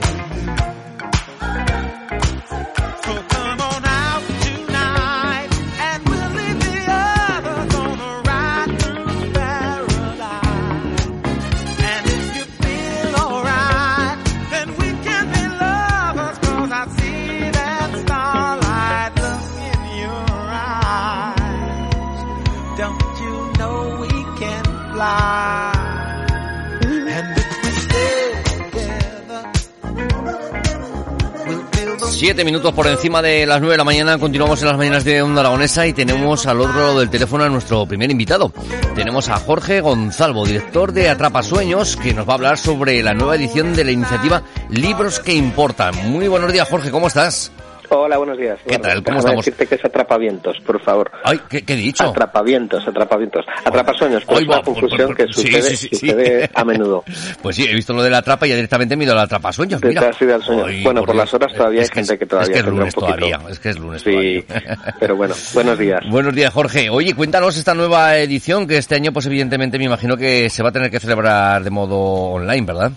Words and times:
Bye. 0.00 0.71
Siete 32.10 32.44
minutos 32.44 32.72
por 32.72 32.86
encima 32.86 33.22
de 33.22 33.46
las 33.46 33.60
nueve 33.60 33.74
de 33.74 33.78
la 33.78 33.84
mañana, 33.84 34.18
continuamos 34.18 34.60
en 34.62 34.68
las 34.68 34.76
mañanas 34.76 35.04
de 35.04 35.22
Onda 35.22 35.40
Aragonesa 35.40 35.86
y 35.86 35.92
tenemos 35.92 36.46
al 36.46 36.60
otro 36.60 36.74
lado 36.74 37.00
del 37.00 37.10
teléfono 37.10 37.44
a 37.44 37.48
nuestro 37.48 37.86
primer 37.86 38.10
invitado. 38.10 38.52
Tenemos 38.94 39.28
a 39.28 39.36
Jorge 39.36 39.80
Gonzalvo, 39.80 40.46
director 40.46 40.92
de 40.92 41.08
Atrapasueños, 41.08 41.96
que 41.96 42.14
nos 42.14 42.28
va 42.28 42.32
a 42.32 42.36
hablar 42.36 42.58
sobre 42.58 43.02
la 43.02 43.14
nueva 43.14 43.36
edición 43.36 43.74
de 43.74 43.84
la 43.84 43.92
iniciativa 43.92 44.42
Libros 44.68 45.20
que 45.20 45.34
Importan. 45.34 45.94
Muy 46.10 46.28
buenos 46.28 46.52
días, 46.52 46.68
Jorge, 46.68 46.90
¿cómo 46.90 47.08
estás? 47.08 47.52
Hola, 47.94 48.16
buenos 48.16 48.38
días. 48.38 48.58
¿Qué 48.66 48.78
tal? 48.78 49.02
¿Cómo 49.02 49.18
estamos? 49.18 49.44
decirte 49.44 49.66
que 49.66 49.74
es 49.74 49.84
atrapavientos, 49.84 50.56
por 50.64 50.80
favor. 50.80 51.10
Ay, 51.24 51.38
¿qué, 51.50 51.62
he 51.66 51.76
dicho? 51.76 52.04
Atrapavientos, 52.04 52.88
atrapavientos. 52.88 53.44
Atrapasueños, 53.66 54.24
pues 54.24 54.40
es 54.40 54.48
una 54.48 54.62
confusión 54.62 55.14
que 55.14 55.26
sucede, 55.30 56.50
a 56.54 56.64
menudo. 56.64 57.04
Pues 57.42 57.56
sí, 57.56 57.66
he 57.68 57.74
visto 57.74 57.92
lo 57.92 58.02
de 58.02 58.10
la 58.10 58.18
atrapa 58.18 58.46
y 58.46 58.50
ya 58.50 58.54
directamente 58.54 58.96
me 58.96 59.02
he 59.02 59.06
ido 59.06 59.14
a 59.14 59.16
la 59.16 59.22
atrapasueños, 59.22 59.82
mira. 59.82 60.10
bueno, 60.82 61.04
por, 61.04 61.14
las 61.14 61.32
horas 61.34 61.52
todavía 61.52 61.82
hay 61.82 61.88
gente 61.88 62.16
que 62.16 62.24
todavía 62.24 62.46
es 62.46 62.52
que 62.52 62.58
es 62.60 62.66
lunes 62.66 62.94
todavía, 62.94 63.40
es 63.50 63.58
que 63.58 63.68
es 63.70 63.78
lunes 63.78 64.02
sí, 64.02 64.44
pero 65.00 65.16
bueno, 65.16 65.34
buenos 65.52 65.78
días. 65.78 66.00
Buenos 66.08 66.34
días, 66.34 66.52
Jorge. 66.52 66.88
Oye, 66.88 67.14
cuéntanos 67.14 67.56
esta 67.56 67.74
nueva 67.74 68.16
edición 68.18 68.66
que 68.66 68.78
este 68.78 68.94
año, 68.94 69.12
pues 69.12 69.26
evidentemente 69.26 69.78
me 69.78 69.84
imagino 69.84 70.16
que 70.16 70.48
se 70.50 70.62
va 70.62 70.68
a 70.68 70.72
tener 70.72 70.90
que 70.90 71.00
celebrar 71.00 71.64
de 71.64 71.70
modo 71.70 71.98
online, 71.98 72.66
¿verdad? 72.66 72.92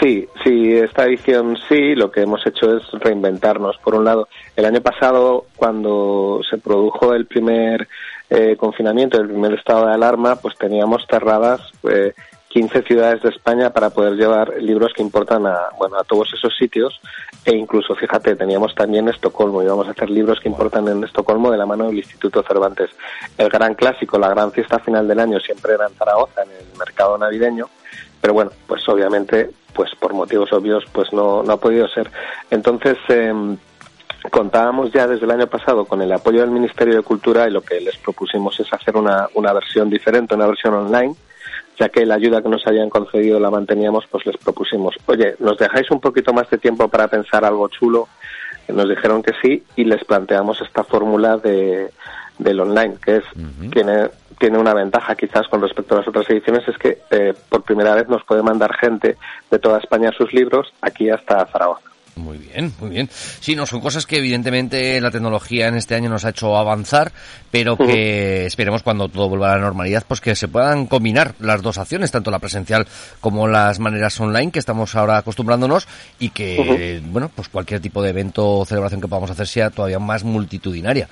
Sí, 0.00 0.28
sí, 0.44 0.74
esta 0.74 1.04
edición 1.04 1.56
sí, 1.68 1.94
lo 1.94 2.10
que 2.10 2.20
hemos 2.20 2.46
hecho 2.46 2.76
es 2.76 2.82
reinventarnos. 2.92 3.78
Por 3.78 3.94
un 3.94 4.04
lado, 4.04 4.28
el 4.54 4.66
año 4.66 4.82
pasado, 4.82 5.46
cuando 5.56 6.40
se 6.48 6.58
produjo 6.58 7.14
el 7.14 7.24
primer 7.26 7.88
eh, 8.28 8.56
confinamiento, 8.56 9.18
el 9.18 9.28
primer 9.28 9.54
estado 9.54 9.86
de 9.86 9.94
alarma, 9.94 10.36
pues 10.36 10.54
teníamos 10.58 11.06
cerradas 11.08 11.60
eh, 11.90 12.12
15 12.48 12.82
ciudades 12.82 13.22
de 13.22 13.30
España 13.30 13.70
para 13.70 13.90
poder 13.90 14.14
llevar 14.14 14.54
libros 14.62 14.92
que 14.94 15.02
importan 15.02 15.46
a, 15.46 15.68
bueno, 15.78 15.98
a 15.98 16.04
todos 16.04 16.32
esos 16.32 16.56
sitios 16.56 17.00
e 17.44 17.54
incluso, 17.54 17.94
fíjate, 17.94 18.34
teníamos 18.34 18.74
también 18.74 19.08
Estocolmo, 19.08 19.62
íbamos 19.62 19.86
a 19.88 19.90
hacer 19.90 20.08
libros 20.10 20.40
que 20.40 20.48
importan 20.48 20.88
en 20.88 21.04
Estocolmo 21.04 21.50
de 21.50 21.58
la 21.58 21.66
mano 21.66 21.86
del 21.86 21.98
Instituto 21.98 22.42
Cervantes. 22.42 22.90
El 23.36 23.50
gran 23.50 23.74
clásico, 23.74 24.18
la 24.18 24.30
gran 24.30 24.52
fiesta 24.52 24.78
final 24.78 25.06
del 25.06 25.20
año 25.20 25.38
siempre 25.38 25.74
era 25.74 25.86
en 25.86 25.94
Zaragoza, 25.94 26.42
en 26.42 26.50
el 26.50 26.78
mercado 26.78 27.18
navideño, 27.18 27.68
pero 28.20 28.34
bueno, 28.34 28.50
pues 28.66 28.88
obviamente 28.88 29.50
pues 29.74 29.94
por 29.94 30.14
motivos 30.14 30.52
obvios 30.52 30.84
pues 30.90 31.12
no, 31.12 31.42
no 31.42 31.52
ha 31.52 31.60
podido 31.60 31.86
ser. 31.88 32.10
Entonces, 32.50 32.96
em, 33.08 33.56
contábamos 34.30 34.90
ya 34.92 35.06
desde 35.06 35.26
el 35.26 35.30
año 35.30 35.46
pasado 35.46 35.84
con 35.84 36.00
el 36.02 36.12
apoyo 36.12 36.40
del 36.40 36.50
Ministerio 36.50 36.96
de 36.96 37.02
Cultura 37.02 37.46
y 37.46 37.52
lo 37.52 37.60
que 37.60 37.80
les 37.80 37.96
propusimos 37.98 38.58
es 38.58 38.72
hacer 38.72 38.96
una, 38.96 39.28
una 39.34 39.52
versión 39.52 39.90
diferente, 39.90 40.34
una 40.34 40.46
versión 40.46 40.74
online, 40.74 41.14
ya 41.78 41.90
que 41.90 42.06
la 42.06 42.14
ayuda 42.14 42.42
que 42.42 42.48
nos 42.48 42.66
habían 42.66 42.88
concedido 42.88 43.38
la 43.38 43.50
manteníamos, 43.50 44.06
pues 44.10 44.24
les 44.26 44.36
propusimos, 44.38 44.94
oye, 45.06 45.36
¿nos 45.38 45.58
dejáis 45.58 45.90
un 45.90 46.00
poquito 46.00 46.32
más 46.32 46.48
de 46.48 46.58
tiempo 46.58 46.88
para 46.88 47.08
pensar 47.08 47.44
algo 47.44 47.68
chulo? 47.68 48.08
Nos 48.68 48.88
dijeron 48.88 49.22
que 49.22 49.32
sí 49.42 49.62
y 49.76 49.84
les 49.84 50.02
planteamos 50.04 50.60
esta 50.60 50.82
fórmula 50.82 51.36
de, 51.36 51.90
del 52.38 52.60
online, 52.60 52.96
que 53.04 53.16
es, 53.16 53.24
tiene, 53.70 54.08
tiene 54.38 54.58
una 54.58 54.74
ventaja 54.74 55.14
quizás 55.14 55.46
con 55.48 55.62
respecto 55.62 55.94
a 55.94 55.98
las 55.98 56.08
otras 56.08 56.28
ediciones, 56.30 56.66
es 56.68 56.78
que 56.78 56.98
eh, 57.10 57.34
por 57.48 57.62
primera 57.62 57.94
vez 57.94 58.08
nos 58.08 58.24
puede 58.24 58.42
mandar 58.42 58.74
gente 58.76 59.16
de 59.50 59.58
toda 59.58 59.78
España 59.78 60.10
sus 60.16 60.32
libros 60.32 60.72
aquí 60.80 61.10
hasta 61.10 61.46
Zaragoza. 61.46 61.90
Muy 62.16 62.38
bien, 62.38 62.72
muy 62.80 62.90
bien. 62.90 63.10
Sí, 63.10 63.54
no 63.54 63.66
son 63.66 63.82
cosas 63.82 64.06
que 64.06 64.16
evidentemente 64.16 64.98
la 65.02 65.10
tecnología 65.10 65.68
en 65.68 65.76
este 65.76 65.94
año 65.94 66.08
nos 66.08 66.24
ha 66.24 66.30
hecho 66.30 66.56
avanzar, 66.56 67.12
pero 67.50 67.76
que 67.76 68.46
esperemos 68.46 68.82
cuando 68.82 69.10
todo 69.10 69.28
vuelva 69.28 69.52
a 69.52 69.56
la 69.56 69.62
normalidad, 69.64 70.02
pues 70.08 70.22
que 70.22 70.34
se 70.34 70.48
puedan 70.48 70.86
combinar 70.86 71.34
las 71.40 71.60
dos 71.60 71.76
acciones, 71.76 72.10
tanto 72.10 72.30
la 72.30 72.38
presencial 72.38 72.86
como 73.20 73.46
las 73.48 73.80
maneras 73.80 74.18
online 74.18 74.50
que 74.50 74.58
estamos 74.58 74.94
ahora 74.96 75.18
acostumbrándonos 75.18 75.86
y 76.18 76.30
que, 76.30 77.02
bueno, 77.04 77.30
pues 77.34 77.50
cualquier 77.50 77.80
tipo 77.80 78.02
de 78.02 78.10
evento 78.10 78.60
o 78.60 78.64
celebración 78.64 79.02
que 79.02 79.08
podamos 79.08 79.30
hacer 79.30 79.46
sea 79.46 79.68
todavía 79.68 79.98
más 79.98 80.24
multitudinaria. 80.24 81.08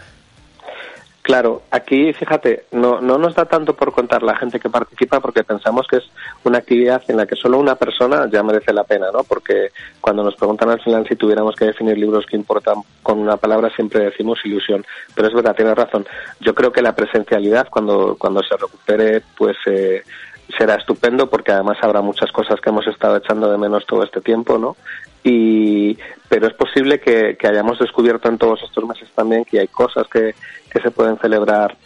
Claro, 1.24 1.62
aquí 1.70 2.12
fíjate, 2.12 2.66
no, 2.72 3.00
no 3.00 3.16
nos 3.16 3.34
da 3.34 3.46
tanto 3.46 3.74
por 3.74 3.92
contar 3.92 4.22
la 4.22 4.36
gente 4.36 4.60
que 4.60 4.68
participa 4.68 5.20
porque 5.20 5.42
pensamos 5.42 5.86
que 5.88 5.96
es 5.96 6.04
una 6.44 6.58
actividad 6.58 7.02
en 7.08 7.16
la 7.16 7.24
que 7.24 7.34
solo 7.34 7.56
una 7.58 7.76
persona 7.76 8.28
ya 8.30 8.42
merece 8.42 8.74
la 8.74 8.84
pena, 8.84 9.06
¿no? 9.10 9.24
Porque 9.24 9.68
cuando 10.02 10.22
nos 10.22 10.36
preguntan 10.36 10.68
al 10.68 10.82
final 10.82 11.08
si 11.08 11.16
tuviéramos 11.16 11.56
que 11.56 11.64
definir 11.64 11.96
libros 11.96 12.26
que 12.26 12.36
importan 12.36 12.82
con 13.02 13.18
una 13.18 13.38
palabra 13.38 13.70
siempre 13.74 14.04
decimos 14.04 14.38
ilusión. 14.44 14.84
Pero 15.14 15.28
es 15.28 15.34
verdad, 15.34 15.56
tienes 15.56 15.74
razón. 15.74 16.06
Yo 16.40 16.54
creo 16.54 16.70
que 16.70 16.82
la 16.82 16.94
presencialidad 16.94 17.68
cuando, 17.70 18.16
cuando 18.18 18.42
se 18.42 18.58
recupere, 18.58 19.22
pues 19.34 19.56
eh, 19.64 20.02
será 20.58 20.74
estupendo 20.74 21.30
porque 21.30 21.52
además 21.52 21.78
habrá 21.80 22.02
muchas 22.02 22.30
cosas 22.32 22.60
que 22.60 22.68
hemos 22.68 22.86
estado 22.86 23.16
echando 23.16 23.50
de 23.50 23.56
menos 23.56 23.86
todo 23.86 24.02
este 24.02 24.20
tiempo, 24.20 24.58
¿no? 24.58 24.76
Y, 25.24 25.98
pero 26.28 26.46
es 26.46 26.54
posible 26.54 27.00
que, 27.00 27.36
que 27.36 27.48
hayamos 27.48 27.78
descubierto 27.78 28.28
en 28.28 28.38
todos 28.38 28.62
estos 28.62 28.86
meses 28.86 29.08
también 29.14 29.44
que 29.44 29.58
hay 29.58 29.68
cosas 29.68 30.06
que, 30.06 30.34
que 30.70 30.80
se 30.80 30.90
pueden 30.90 31.18
celebrar 31.18 31.76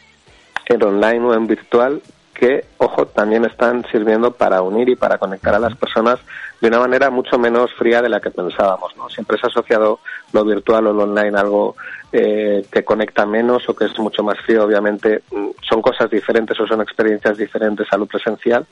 en 0.66 0.82
online 0.82 1.24
o 1.24 1.34
en 1.34 1.46
virtual 1.46 2.02
que, 2.38 2.64
ojo, 2.78 3.06
también 3.06 3.44
están 3.44 3.84
sirviendo 3.90 4.30
para 4.30 4.62
unir 4.62 4.88
y 4.88 4.94
para 4.94 5.18
conectar 5.18 5.54
a 5.54 5.58
las 5.58 5.76
personas 5.76 6.20
de 6.60 6.68
una 6.68 6.78
manera 6.78 7.10
mucho 7.10 7.36
menos 7.36 7.72
fría 7.74 8.00
de 8.00 8.08
la 8.08 8.20
que 8.20 8.30
pensábamos, 8.30 8.96
¿no? 8.96 9.08
Siempre 9.08 9.36
se 9.38 9.46
ha 9.46 9.50
asociado 9.50 9.98
lo 10.32 10.44
virtual 10.44 10.86
o 10.86 10.92
lo 10.92 11.02
online 11.02 11.36
a 11.36 11.40
algo 11.40 11.74
eh, 12.12 12.64
que 12.70 12.84
conecta 12.84 13.26
menos 13.26 13.68
o 13.68 13.74
que 13.74 13.86
es 13.86 13.98
mucho 13.98 14.22
más 14.22 14.38
frío, 14.40 14.64
obviamente 14.64 15.22
mm, 15.32 15.48
son 15.68 15.82
cosas 15.82 16.08
diferentes 16.10 16.58
o 16.60 16.66
son 16.66 16.80
experiencias 16.80 17.36
diferentes 17.36 17.88
a 17.90 17.96
lo 17.96 18.06
presencial, 18.06 18.64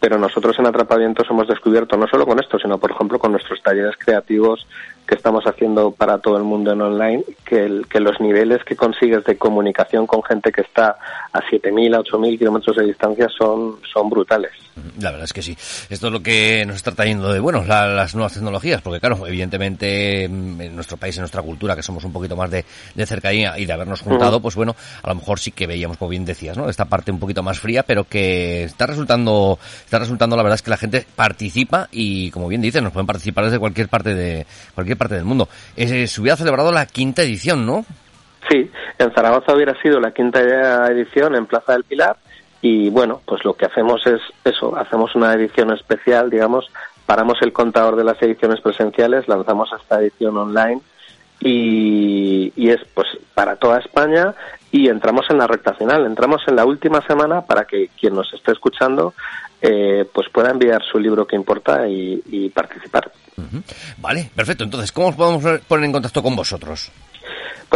pero 0.00 0.18
nosotros 0.18 0.58
en 0.58 0.66
Atrapavientos 0.66 1.26
hemos 1.30 1.48
descubierto, 1.48 1.96
no 1.96 2.06
solo 2.06 2.26
con 2.26 2.38
esto, 2.38 2.58
sino 2.58 2.78
por 2.78 2.90
ejemplo 2.90 3.18
con 3.18 3.32
nuestros 3.32 3.62
talleres 3.62 3.96
creativos 3.98 4.66
que 5.06 5.14
estamos 5.14 5.46
haciendo 5.46 5.92
para 5.92 6.18
todo 6.18 6.36
el 6.36 6.42
mundo 6.42 6.72
en 6.72 6.82
online, 6.82 7.24
que, 7.44 7.82
que 7.88 8.00
los 8.00 8.20
niveles 8.20 8.62
que 8.64 8.76
consigues 8.76 9.24
de 9.24 9.38
comunicación 9.38 10.06
con 10.06 10.22
gente 10.22 10.52
que 10.52 10.62
está 10.62 10.98
a 11.32 11.40
7.000, 11.40 11.96
a 11.96 12.00
8.000 12.00 12.38
kilómetros 12.38 12.76
de 12.76 12.84
distancia 12.84 13.28
son, 13.28 13.76
son 13.92 14.10
brutales. 14.10 14.65
La 15.00 15.10
verdad 15.10 15.24
es 15.24 15.32
que 15.32 15.42
sí. 15.42 15.56
Esto 15.88 16.08
es 16.08 16.12
lo 16.12 16.22
que 16.22 16.64
nos 16.66 16.76
está 16.76 16.92
trayendo 16.92 17.32
de 17.32 17.40
bueno 17.40 17.64
las 17.64 18.14
nuevas 18.14 18.34
tecnologías, 18.34 18.82
porque 18.82 19.00
claro, 19.00 19.26
evidentemente 19.26 20.28
mm, 20.28 20.60
en 20.60 20.74
nuestro 20.74 20.98
país, 20.98 21.16
en 21.16 21.22
nuestra 21.22 21.42
cultura, 21.42 21.74
que 21.74 21.82
somos 21.82 22.04
un 22.04 22.12
poquito 22.12 22.36
más 22.36 22.50
de, 22.50 22.64
de 22.94 23.06
cercanía 23.06 23.58
y 23.58 23.64
de 23.64 23.72
habernos 23.72 24.02
juntado, 24.02 24.40
pues 24.40 24.54
bueno, 24.54 24.76
a 25.02 25.08
lo 25.08 25.14
mejor 25.14 25.38
sí 25.38 25.50
que 25.50 25.66
veíamos, 25.66 25.96
como 25.96 26.10
bien 26.10 26.24
decías, 26.24 26.56
¿no? 26.58 26.68
Esta 26.68 26.84
parte 26.84 27.10
un 27.10 27.18
poquito 27.18 27.42
más 27.42 27.58
fría, 27.58 27.82
pero 27.84 28.04
que 28.04 28.64
está 28.64 28.86
resultando, 28.86 29.58
está 29.84 29.98
resultando 29.98 30.36
la 30.36 30.42
verdad 30.42 30.56
es 30.56 30.62
que 30.62 30.70
la 30.70 30.76
gente 30.76 31.06
participa 31.16 31.88
y 31.90 32.30
como 32.30 32.48
bien 32.48 32.60
dices, 32.60 32.82
nos 32.82 32.92
pueden 32.92 33.06
participar 33.06 33.46
desde 33.46 33.58
cualquier 33.58 33.88
parte 33.88 34.14
de 34.14 34.46
cualquier 34.74 34.98
parte 34.98 35.14
del 35.14 35.24
mundo. 35.24 35.48
Eh, 35.76 36.06
se 36.06 36.20
hubiera 36.20 36.36
celebrado 36.36 36.70
la 36.70 36.84
quinta 36.86 37.22
edición, 37.22 37.64
¿no? 37.64 37.86
Sí, 38.50 38.70
en 38.98 39.12
Zaragoza 39.12 39.54
hubiera 39.54 39.74
sido 39.82 39.98
la 39.98 40.12
quinta 40.12 40.40
edición 40.88 41.34
en 41.34 41.46
Plaza 41.46 41.72
del 41.72 41.84
Pilar 41.84 42.16
y 42.62 42.90
bueno, 42.90 43.20
pues 43.24 43.44
lo 43.44 43.54
que 43.54 43.66
hacemos 43.66 44.06
es 44.06 44.20
eso, 44.44 44.76
hacemos 44.76 45.14
una 45.14 45.32
edición 45.34 45.72
especial, 45.72 46.30
digamos, 46.30 46.66
paramos 47.04 47.38
el 47.42 47.52
contador 47.52 47.96
de 47.96 48.04
las 48.04 48.20
ediciones 48.22 48.60
presenciales, 48.60 49.28
lanzamos 49.28 49.70
esta 49.78 50.00
edición 50.00 50.36
online 50.36 50.80
y, 51.40 52.52
y 52.56 52.70
es 52.70 52.80
pues 52.94 53.06
para 53.34 53.56
toda 53.56 53.78
España 53.78 54.34
y 54.72 54.88
entramos 54.88 55.26
en 55.30 55.38
la 55.38 55.46
recta 55.46 55.74
final, 55.74 56.06
entramos 56.06 56.42
en 56.48 56.56
la 56.56 56.64
última 56.64 57.00
semana 57.06 57.42
para 57.42 57.64
que 57.64 57.88
quien 57.98 58.14
nos 58.14 58.32
esté 58.32 58.52
escuchando 58.52 59.14
eh, 59.60 60.04
pues 60.12 60.28
pueda 60.28 60.50
enviar 60.50 60.82
su 60.84 60.98
libro 60.98 61.26
que 61.26 61.34
importa 61.34 61.88
y, 61.88 62.50
participar. 62.50 63.10
Vale, 63.98 64.30
perfecto. 64.34 64.64
Entonces, 64.64 64.92
¿cómo 64.92 65.08
os 65.08 65.16
podemos 65.16 65.60
poner 65.62 65.86
en 65.86 65.92
contacto 65.92 66.22
con 66.22 66.36
vosotros? 66.36 66.90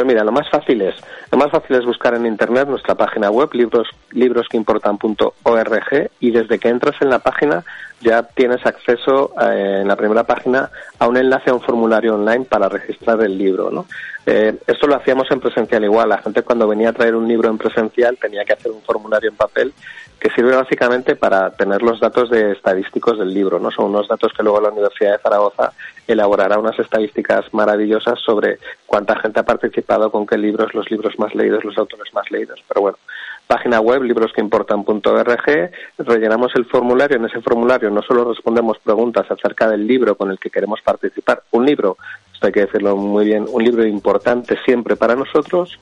Pues 0.00 0.08
mira, 0.08 0.24
lo 0.24 0.32
más 0.32 0.48
fácil 0.48 0.80
es, 0.80 0.94
lo 1.30 1.36
más 1.36 1.50
fácil 1.50 1.76
es 1.76 1.84
buscar 1.84 2.14
en 2.14 2.24
internet 2.24 2.66
nuestra 2.66 2.94
página 2.94 3.30
web, 3.30 3.50
libros, 3.52 3.86
librosqueimportan.org, 4.12 6.10
y 6.20 6.30
desde 6.30 6.58
que 6.58 6.70
entras 6.70 6.94
en 7.02 7.10
la 7.10 7.18
página 7.18 7.62
ya 8.00 8.22
tienes 8.22 8.64
acceso 8.64 9.32
eh, 9.40 9.78
en 9.82 9.88
la 9.88 9.96
primera 9.96 10.24
página 10.24 10.70
a 10.98 11.06
un 11.06 11.16
enlace 11.16 11.50
a 11.50 11.54
un 11.54 11.60
formulario 11.60 12.14
online 12.14 12.44
para 12.44 12.68
registrar 12.68 13.22
el 13.22 13.36
libro. 13.36 13.70
¿no? 13.70 13.86
Eh, 14.26 14.56
esto 14.66 14.86
lo 14.86 14.96
hacíamos 14.96 15.30
en 15.30 15.40
presencial 15.40 15.84
igual. 15.84 16.08
La 16.08 16.18
gente 16.18 16.42
cuando 16.42 16.66
venía 16.66 16.90
a 16.90 16.92
traer 16.92 17.14
un 17.14 17.28
libro 17.28 17.48
en 17.48 17.58
presencial 17.58 18.16
tenía 18.18 18.44
que 18.44 18.54
hacer 18.54 18.72
un 18.72 18.82
formulario 18.82 19.30
en 19.30 19.36
papel 19.36 19.72
que 20.18 20.30
sirve 20.30 20.54
básicamente 20.54 21.16
para 21.16 21.50
tener 21.50 21.82
los 21.82 21.98
datos 21.98 22.28
de 22.30 22.52
estadísticos 22.52 23.18
del 23.18 23.32
libro. 23.32 23.58
¿no? 23.58 23.70
Son 23.70 23.86
unos 23.86 24.06
datos 24.06 24.32
que 24.36 24.42
luego 24.42 24.60
la 24.60 24.68
Universidad 24.70 25.12
de 25.12 25.18
Zaragoza 25.18 25.72
elaborará 26.06 26.58
unas 26.58 26.78
estadísticas 26.78 27.52
maravillosas 27.52 28.18
sobre 28.20 28.58
cuánta 28.86 29.18
gente 29.18 29.40
ha 29.40 29.44
participado, 29.44 30.10
con 30.10 30.26
qué 30.26 30.36
libros, 30.36 30.74
los 30.74 30.90
libros 30.90 31.18
más 31.18 31.34
leídos, 31.34 31.64
los 31.64 31.78
autores 31.78 32.12
más 32.12 32.30
leídos. 32.30 32.62
Pero 32.68 32.82
bueno, 32.82 32.98
página 33.46 33.80
web 33.80 34.02
librosqueimportan.org, 34.02 35.70
rellenamos 35.98 36.52
el 36.54 36.66
formulario. 36.66 37.16
En 37.16 37.24
ese 37.24 37.40
formulario 37.40 37.89
no 37.90 38.02
solo 38.02 38.24
respondemos 38.24 38.78
preguntas 38.78 39.30
acerca 39.30 39.68
del 39.68 39.86
libro 39.86 40.16
con 40.16 40.30
el 40.30 40.38
que 40.38 40.50
queremos 40.50 40.80
participar, 40.82 41.42
un 41.50 41.66
libro, 41.66 41.96
esto 42.32 42.46
hay 42.46 42.52
que 42.52 42.66
decirlo 42.66 42.96
muy 42.96 43.26
bien, 43.26 43.46
un 43.48 43.62
libro 43.62 43.86
importante 43.86 44.58
siempre 44.64 44.96
para 44.96 45.16
nosotros. 45.16 45.78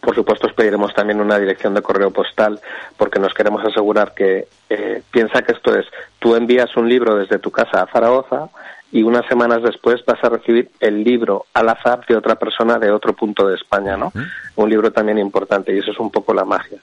Por 0.00 0.14
supuesto, 0.14 0.46
os 0.46 0.52
pediremos 0.52 0.92
también 0.94 1.20
una 1.20 1.38
dirección 1.38 1.74
de 1.74 1.82
correo 1.82 2.10
postal 2.10 2.60
porque 2.96 3.18
nos 3.18 3.32
queremos 3.32 3.64
asegurar 3.64 4.12
que 4.14 4.48
eh, 4.68 5.02
piensa 5.10 5.42
que 5.42 5.52
esto 5.52 5.74
es, 5.74 5.86
tú 6.18 6.34
envías 6.34 6.76
un 6.76 6.88
libro 6.88 7.16
desde 7.16 7.38
tu 7.38 7.50
casa 7.50 7.82
a 7.82 7.86
Zaragoza, 7.86 8.50
y 8.94 9.02
unas 9.02 9.26
semanas 9.26 9.60
después 9.60 10.04
vas 10.06 10.22
a 10.22 10.28
recibir 10.28 10.70
el 10.78 11.02
libro 11.02 11.46
al 11.52 11.68
azar 11.68 12.06
de 12.06 12.16
otra 12.16 12.36
persona 12.36 12.78
de 12.78 12.92
otro 12.92 13.12
punto 13.12 13.48
de 13.48 13.56
España, 13.56 13.96
¿no? 13.96 14.12
Un 14.54 14.70
libro 14.70 14.92
también 14.92 15.18
importante 15.18 15.74
y 15.74 15.78
eso 15.78 15.90
es 15.90 15.98
un 15.98 16.12
poco 16.12 16.32
la 16.32 16.44
magia. 16.44 16.78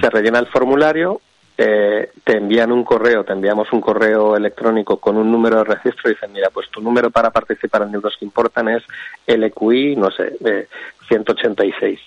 Se 0.00 0.08
rellena 0.08 0.38
el 0.38 0.46
formulario, 0.46 1.20
eh, 1.58 2.10
te 2.22 2.36
envían 2.36 2.70
un 2.70 2.84
correo, 2.84 3.24
te 3.24 3.32
enviamos 3.32 3.72
un 3.72 3.80
correo 3.80 4.36
electrónico 4.36 4.98
con 4.98 5.16
un 5.16 5.30
número 5.30 5.58
de 5.58 5.64
registro 5.64 6.10
y 6.10 6.14
dicen, 6.14 6.32
mira, 6.32 6.50
pues 6.50 6.68
tu 6.70 6.80
número 6.80 7.10
para 7.10 7.30
participar 7.30 7.82
en 7.82 7.92
libros 7.92 8.14
que 8.18 8.24
importan 8.26 8.68
es 8.68 8.82
LQI, 9.26 9.96
no 9.96 10.10
sé, 10.10 10.36
eh, 10.44 10.68
186. 11.08 12.00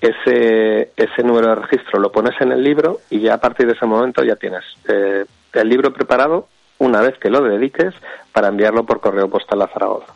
Ese, 0.00 0.90
ese 0.96 1.22
número 1.22 1.48
de 1.48 1.54
registro 1.54 2.00
lo 2.00 2.10
pones 2.10 2.38
en 2.40 2.52
el 2.52 2.62
libro 2.62 2.98
y 3.08 3.20
ya 3.20 3.34
a 3.34 3.40
partir 3.40 3.66
de 3.66 3.72
ese 3.74 3.86
momento 3.86 4.22
ya 4.24 4.36
tienes 4.36 4.64
eh, 4.88 5.24
el 5.52 5.68
libro 5.68 5.92
preparado 5.92 6.48
una 6.78 7.00
vez 7.00 7.16
que 7.18 7.30
lo 7.30 7.42
dediques 7.42 7.94
para 8.32 8.48
enviarlo 8.48 8.84
por 8.84 9.00
correo 9.00 9.30
postal 9.30 9.62
a 9.62 9.68
Zaragoza. 9.68 10.12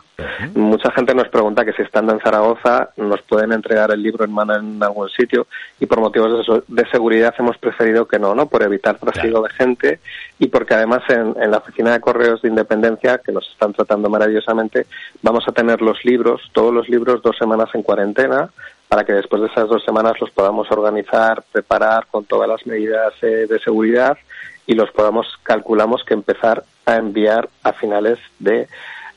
Mucha 0.53 0.91
gente 0.91 1.15
nos 1.15 1.29
pregunta 1.29 1.65
que 1.65 1.73
si 1.73 1.81
estando 1.81 2.13
en 2.13 2.19
Zaragoza 2.19 2.89
nos 2.97 3.21
pueden 3.23 3.51
entregar 3.51 3.91
el 3.91 4.03
libro 4.03 4.25
en 4.25 4.31
mano 4.31 4.55
en 4.55 4.81
algún 4.83 5.09
sitio 5.09 5.47
y 5.79 5.85
por 5.85 5.99
motivos 5.99 6.45
de, 6.67 6.89
seguridad 6.89 7.33
hemos 7.39 7.57
preferido 7.57 8.07
que 8.07 8.19
no, 8.19 8.35
¿no? 8.35 8.47
Por 8.47 8.61
evitar 8.61 8.97
trasiego 8.97 9.41
de 9.41 9.49
gente 9.49 9.99
y 10.37 10.47
porque 10.47 10.75
además 10.75 11.01
en, 11.09 11.33
la 11.49 11.57
oficina 11.57 11.93
de 11.93 12.01
correos 12.01 12.41
de 12.41 12.49
Independencia, 12.49 13.19
que 13.19 13.31
nos 13.31 13.49
están 13.49 13.73
tratando 13.73 14.09
maravillosamente, 14.09 14.85
vamos 15.21 15.47
a 15.47 15.51
tener 15.51 15.81
los 15.81 16.03
libros, 16.05 16.41
todos 16.53 16.73
los 16.73 16.87
libros, 16.87 17.21
dos 17.21 17.37
semanas 17.37 17.69
en 17.73 17.81
cuarentena 17.81 18.49
para 18.87 19.03
que 19.03 19.13
después 19.13 19.41
de 19.41 19.47
esas 19.47 19.67
dos 19.67 19.83
semanas 19.83 20.13
los 20.21 20.31
podamos 20.31 20.71
organizar, 20.71 21.43
preparar 21.51 22.07
con 22.07 22.25
todas 22.25 22.47
las 22.47 22.65
medidas 22.65 23.13
eh, 23.21 23.47
de 23.49 23.59
seguridad 23.59 24.17
y 24.65 24.75
los 24.75 24.91
podamos, 24.91 25.27
calculamos 25.43 26.03
que 26.03 26.13
empezar 26.13 26.63
a 26.85 26.95
enviar 26.95 27.49
a 27.63 27.73
finales 27.73 28.19
de, 28.39 28.67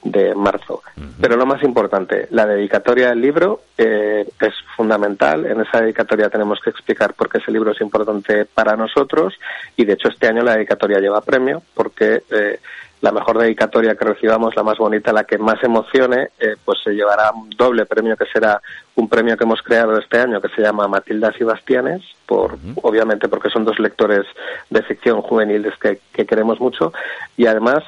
de 0.02 0.34
marzo. 0.34 0.82
Pero 1.20 1.36
lo 1.36 1.46
más 1.46 1.62
importante, 1.62 2.26
la 2.30 2.46
dedicatoria 2.46 3.10
del 3.10 3.20
libro 3.20 3.60
eh, 3.76 4.26
es 4.40 4.54
fundamental. 4.76 5.46
En 5.46 5.60
esa 5.60 5.80
dedicatoria 5.80 6.30
tenemos 6.30 6.58
que 6.60 6.70
explicar 6.70 7.14
por 7.14 7.28
qué 7.28 7.38
ese 7.38 7.52
libro 7.52 7.72
es 7.72 7.80
importante 7.80 8.46
para 8.46 8.76
nosotros 8.76 9.34
y 9.76 9.84
de 9.84 9.94
hecho 9.94 10.08
este 10.08 10.28
año 10.28 10.42
la 10.42 10.54
dedicatoria 10.54 11.00
lleva 11.00 11.20
premio 11.20 11.62
porque 11.74 12.22
eh, 12.30 12.60
la 13.00 13.12
mejor 13.12 13.38
dedicatoria 13.38 13.94
que 13.94 14.04
recibamos, 14.04 14.54
la 14.54 14.62
más 14.62 14.76
bonita, 14.76 15.12
la 15.12 15.24
que 15.24 15.38
más 15.38 15.62
emocione, 15.62 16.30
eh, 16.38 16.56
pues 16.64 16.78
se 16.84 16.90
llevará 16.92 17.30
un 17.32 17.48
doble 17.50 17.86
premio 17.86 18.16
que 18.16 18.26
será 18.26 18.60
un 18.96 19.08
premio 19.08 19.36
que 19.36 19.44
hemos 19.44 19.62
creado 19.62 19.98
este 19.98 20.18
año 20.18 20.40
que 20.40 20.50
se 20.50 20.62
llama 20.62 20.86
Matilda 20.86 21.32
Sebastianes, 21.32 22.02
por, 22.26 22.58
obviamente 22.82 23.28
porque 23.28 23.48
son 23.48 23.64
dos 23.64 23.78
lectores 23.78 24.26
de 24.68 24.82
ficción 24.82 25.22
juveniles 25.22 25.74
que, 25.78 26.00
queremos 26.26 26.60
mucho 26.60 26.92
y 27.36 27.46
además, 27.46 27.82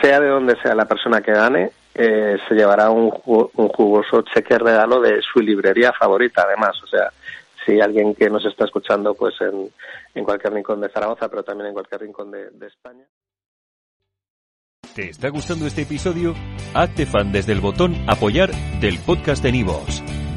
sea 0.00 0.20
de 0.20 0.28
donde 0.28 0.56
sea 0.60 0.74
la 0.74 0.86
persona 0.86 1.20
que 1.20 1.32
gane, 1.32 1.70
eh, 1.94 2.36
se 2.48 2.54
llevará 2.54 2.90
un, 2.90 3.10
jugoso 3.10 4.22
cheque 4.22 4.58
regalo 4.58 5.00
de 5.00 5.20
su 5.22 5.40
librería 5.40 5.92
favorita 5.92 6.42
además, 6.46 6.80
o 6.82 6.86
sea, 6.86 7.10
si 7.64 7.80
alguien 7.80 8.14
que 8.14 8.30
nos 8.30 8.44
está 8.44 8.64
escuchando 8.64 9.14
pues 9.14 9.34
en, 9.40 9.70
en 10.14 10.24
cualquier 10.24 10.54
rincón 10.54 10.80
de 10.80 10.88
Zaragoza, 10.88 11.28
pero 11.28 11.42
también 11.42 11.68
en 11.68 11.74
cualquier 11.74 12.00
rincón 12.00 12.30
de, 12.30 12.50
de 12.50 12.66
España. 12.66 13.04
¿Te 14.94 15.08
está 15.08 15.28
gustando 15.28 15.66
este 15.66 15.82
episodio? 15.82 16.34
Hazte 16.74 17.06
fan 17.06 17.30
desde 17.30 17.52
el 17.52 17.60
botón 17.60 17.94
apoyar 18.08 18.50
del 18.80 18.98
podcast 18.98 19.42
de 19.42 19.52
Nivos. 19.52 20.02